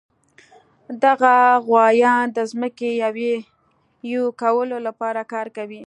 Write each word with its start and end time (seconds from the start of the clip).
دغه 1.03 1.35
غوایان 1.67 2.25
د 2.37 2.39
ځمکې 2.51 2.91
یوې 3.03 3.33
کولو 4.41 4.77
لپاره 4.87 5.21
کار 5.33 5.47
کوي. 5.57 5.79